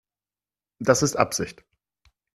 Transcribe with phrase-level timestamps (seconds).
[0.79, 1.63] Das ist Absicht.